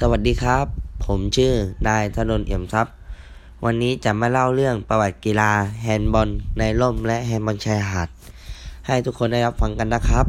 [0.00, 0.66] สวัสดีครับ
[1.06, 1.52] ผมชื่อ
[1.88, 2.94] นายธนนเอี่ยมทรัพย์
[3.64, 5.50] วันนี้จะมาเล่าเรื่องประวัติกีฬา
[5.82, 6.28] แฮนด์บอล
[6.58, 8.08] ในร่มและแฮนด์บอลชายหาด
[8.86, 10.26] ให้ทุกคนได้รับฟังกันนะครับ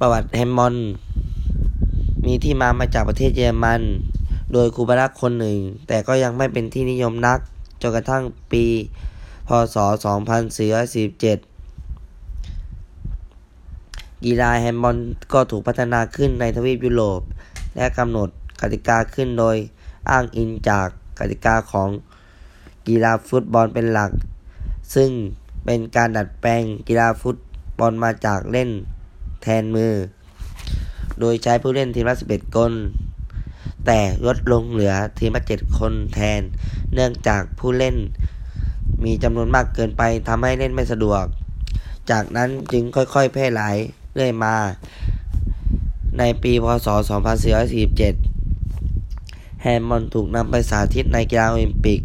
[0.00, 0.74] ประวัติแฮนด์บอล
[2.26, 3.80] มีที่มามาจากประเทศเยอรมัน
[4.52, 5.58] โดยครูบารักคนหนึ่ง
[5.88, 7.38] แต่ก็ยังไม่เป็นที่นิยมนัก
[7.82, 8.22] จนกระทั่ง
[8.52, 8.64] ปี
[9.48, 11.47] พศ 2447
[14.24, 14.96] กีฬาแฮนด์บอล
[15.32, 17.20] ก็ถูกพัฒนาขึ้นในทวีปยุโรป
[17.76, 18.28] และกำหนด
[18.60, 19.56] กติกาขึ้นโดย
[20.10, 21.88] อ้างอิงจากกติกาของ
[22.88, 24.10] กีฬาฟุตบอลเป็นหลัก
[24.94, 25.10] ซึ่ง
[25.64, 27.36] เป็นการดัดแปลงกีฬาฟุต
[27.78, 28.70] บอลมาจากเล่น
[29.42, 29.92] แทนมือ
[31.20, 32.72] โดยใช้ผู้เล่นทีมละ11 คน
[33.86, 36.40] แต่ลดลงเหลือทีมละ7คนแทน
[36.94, 37.96] เนื่องจากผู้เล่น
[39.04, 41.24] มีจำนวนมากเกินไปทำให้เล่นไม่สะดวก
[42.10, 43.76] จากนั้นจึงค่อยๆ แพร่หลาย
[44.18, 44.56] เรื่อยมา
[46.18, 46.88] ในปีพศ
[48.44, 52.00] 2447 แฮมมอนถูกนำไปสาธิตในกีฬาโอลิมปิก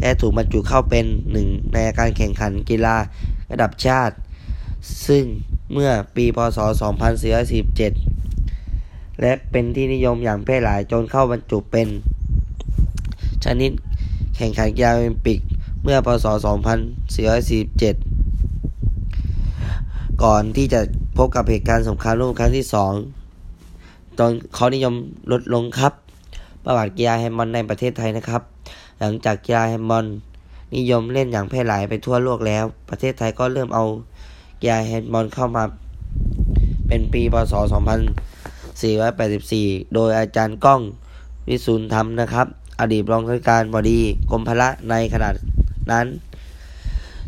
[0.00, 2.96] และถูกบรรจุเข้าเป็นหนึ่งในการแข่งขันกีฬา
[3.50, 4.14] ระดับชาติ
[5.06, 5.24] ซึ่ง
[5.72, 6.58] เมื่อปีพศ
[8.10, 11.88] 2447 และเป็นที่นิยมอย่างแพร่หลายจนเข้าบรรจุเป็น
[13.44, 13.70] ชนิด
[14.36, 15.38] แข่งขันกีฬาโอลิมปิก
[15.82, 16.26] เมื่อพศ
[17.44, 20.80] 2447 ก่อนที่จะ
[21.16, 22.92] พบกับเหตุการณ์สงครามโลกครั้งที่สอง
[24.18, 24.94] ตอนเขานิยม
[25.32, 25.92] ลดลงครับ
[26.64, 28.42] ประวัติกีฬาแฮนด์บอลในประเทศไทยนะครับ
[29.00, 30.06] หลังจากกีฬาแฮนด์บอล
[30.76, 33.84] นิยมเล่นอย่างแพร่หลายไปทั่วโลกแล้ว ประเทศไทยก็เริ่มเอา
[34.60, 35.64] กีฬาแฮนด์บอลเข้ามา
[36.88, 37.54] เป็นปีพศ
[38.54, 40.80] 2484 โดยอาจารย์ก้อง
[41.48, 42.46] วิสุนธรรมนะครับ
[42.80, 44.00] อดีตรองผู้การบดี
[44.30, 45.30] กรมพละในขณะ
[45.90, 46.06] นั้น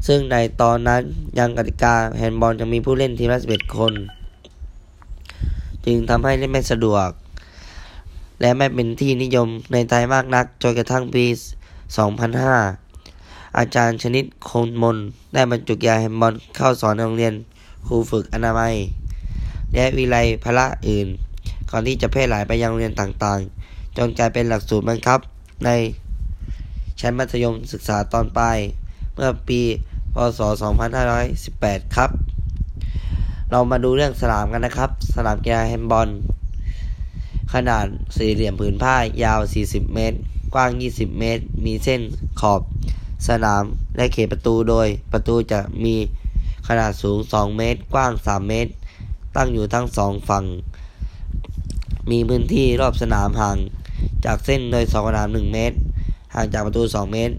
[0.07, 1.03] ซึ่งในตอนนั้น
[1.39, 3.93] ยังกติกาแฮนด์บอลยังมีผู้เล่นทีมละ11 คน
[5.85, 7.09] จึงทำให้เล่นไม่สะดวก
[8.41, 11.25] และไม่เป็นที่นิยมในไทยมากนักจนกระทั่งปี
[12.21, 14.97] 2005 อาจารย์ชนิดคงมน
[15.35, 17.35] ได้บรรจุยาแฮนด์บอลเข้าสอนในโรงเรียน
[17.87, 18.75] ครูฝึกอนามัย
[19.75, 21.09] และวิไลพละอื่น
[21.71, 25.19] ก่อนที่จะแพร่หลายไปยังโรงเรียนต่างๆ จนกลายเป็นหลักสูตรบังคับ
[25.65, 25.71] ใน
[27.01, 28.59] ชั้นมัธยมศึกษาตอนปลาย
[29.21, 29.61] เมื่อปี
[30.15, 30.41] พศ
[31.19, 32.11] 2518 ครับ
[33.51, 36.09] เรามาดูเรื่องสนามกันนะครับ สนามกีฬาแฮนด์บอล
[37.55, 37.87] ขนาด
[38.17, 40.17] สี่เหลี่ยมผืนผ้ายาว 40 เมตร
[40.55, 42.01] กว้าง 20 เมตร มีเส้น
[42.41, 42.61] ขอบ
[43.29, 43.63] สนาม
[43.97, 45.97] และเขตประตูโดยประตูจะมี
[46.69, 48.71] ขนาดสูง 2 เมตร กว้าง 3 เมตร
[49.37, 50.45] ตั้งอยู่ทั้งสองฝั่ง
[52.11, 53.57] มีพื้นที่รอบสนามห่าง
[54.25, 55.77] จากเส้นโดยสองสนาม1เมตร
[56.35, 57.35] ห่างจากประตู 2 เมตร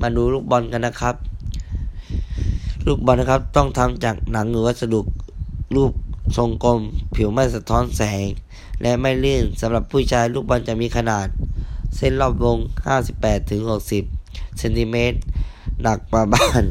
[0.00, 1.14] มาดูลูกบอลกันนะครับ
[2.86, 5.00] ลูกบอลนะครับต้องทำจากหนังหรือวัสดุ
[5.76, 5.92] รูป
[6.36, 6.80] ทรงกลม
[7.14, 8.26] ผิวไม่สะท้อนแสง
[8.82, 11.26] และไม่ลื่นสำหรับผู้ชายลูกบอลจะมีขนาด
[11.96, 12.56] เส้นรอบวง
[13.38, 15.18] 58-60เซนติเมตร
[15.82, 16.62] หนักประมาณ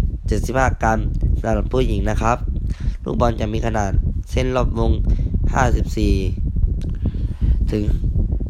[0.09, 0.99] 475 กรัม
[1.43, 2.39] สำหรับผู้หญิงนะครับ
[3.05, 3.93] ลูกบอลจะมีขนาด
[4.31, 4.91] เส้นรอบวง
[6.51, 7.85] 54 ถึง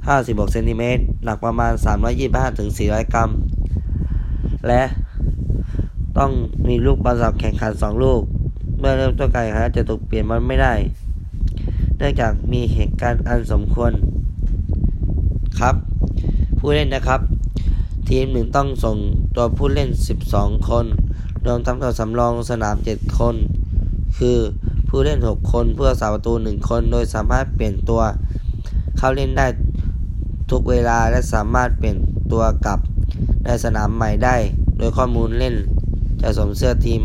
[0.09, 1.73] 56เซนติเมตรหนักประมาณ
[2.17, 3.31] 325ถึง400 กรัม
[4.69, 4.83] และ
[6.19, 6.31] ต้อง
[6.69, 8.21] มีลูกบอลสำหรับแข่งขัน 2 ลูก
[8.79, 10.75] เมื่อเริ่มต้นการแข่งขันจะถูกเปลี่ยนมันไม่ได้
[11.97, 13.93] เนื่องจากมีเหตุการณ์อันสมควร
[15.61, 15.75] ครับ
[16.59, 17.21] ผู้เล่นนะครับ
[18.09, 18.97] ทีมหนึ่งต้องส่ง
[19.37, 19.89] ตัวผู้เล่น
[20.29, 20.87] 12 คน
[21.47, 23.35] รวมทั้งตัวสำรองสนาม 7 คน
[24.19, 24.39] คือ
[24.89, 28.03] ผู้เล่น 6 คนเพื่อสาประตู 1 คน โดยสามารถเปลี่ยนตัว
[28.97, 29.47] เข้าเล่นได้
[30.51, 31.97] ทุกเวลาและสามารถเปลี่ยน
[32.33, 32.81] ตัวกลับ
[33.45, 34.37] ในสนามใหม่ได้
[34.79, 35.55] โดยข้อมูลเล่น
[36.23, 37.03] จะสวมเสื้อทีม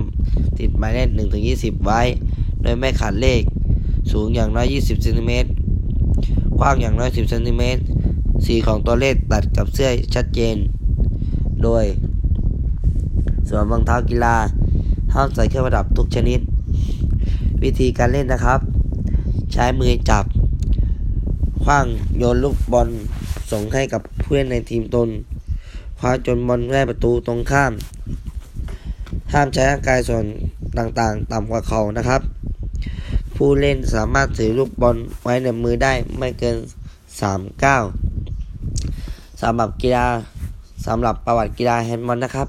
[0.59, 2.02] ติดหมายเลข1ถึง20 ไว้
[2.62, 3.42] โดยไม่ขาดเลข
[4.12, 5.50] สูงอย่างน้อย 20เซนติเมตร
[6.59, 7.81] กว้างอย่างน้อย 10เซนติเมตร
[8.46, 10.56] สีของตัวเลขตัดกับเสื้อชัดเจน
[11.64, 11.86] โดย
[13.48, 14.36] สวมรองเท้ากีฬา
[15.14, 16.40] ห้ามใส่เครื่องประดับทุกชนิด
[17.63, 18.60] วิธีการเล่นนะครับ
[19.51, 20.25] ใช้มือจับ
[21.63, 21.86] คว้าง
[22.18, 22.89] โยนลูกบอล
[23.51, 25.10] ส่งให้กับเพื่อนในทีมตน
[26.00, 27.74] คว้าจนบอลได้ประตูตรงข้าม
[29.33, 30.25] ห้ามใช้ร่างกายส่วน
[30.77, 32.21] ต่างๆ ต่ำกว่าเขานะครับ
[33.36, 36.57] ผู้เล่นสามารถถือลูกบอลไว้ในมือได้ไม่เกิน
[37.10, 37.83] 3ก้าว
[39.42, 40.07] สำหรับกีฬา
[40.88, 42.48] สำหรับประวัติกีฬาแฮนด์บอลนะครับ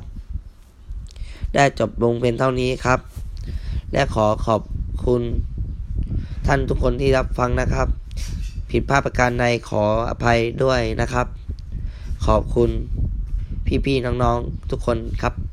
[1.55, 3.01] ได้จบลงเป็นเท่านี้ครับ
[3.93, 4.63] และขอขอบ
[5.07, 5.23] คุณ
[6.47, 7.89] ท่านทุกคนที่รับฟังนะครับ
[8.77, 11.27] ผิดพลาดประการใดขออภัยด้วยนะครับ
[12.27, 12.71] ขอบคุณ
[13.85, 15.44] พี่ๆน้องๆทุกคนครับ